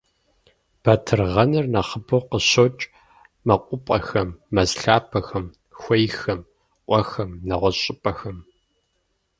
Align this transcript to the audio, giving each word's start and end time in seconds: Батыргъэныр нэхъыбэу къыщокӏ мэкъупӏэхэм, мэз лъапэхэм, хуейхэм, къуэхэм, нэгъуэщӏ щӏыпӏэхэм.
Батыргъэныр 0.83 1.65
нэхъыбэу 1.73 2.25
къыщокӏ 2.29 2.85
мэкъупӏэхэм, 3.47 4.29
мэз 4.53 4.71
лъапэхэм, 4.81 5.45
хуейхэм, 5.79 6.39
къуэхэм, 6.87 7.31
нэгъуэщӏ 7.47 7.81
щӏыпӏэхэм. 7.83 8.37